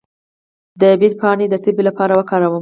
[0.79, 2.59] د بید پاڼې د تبې لپاره وکاروئ